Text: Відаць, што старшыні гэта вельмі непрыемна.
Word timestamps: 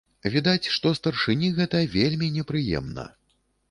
Відаць, 0.35 0.71
што 0.77 0.93
старшыні 1.01 1.53
гэта 1.61 1.85
вельмі 1.97 2.35
непрыемна. 2.43 3.11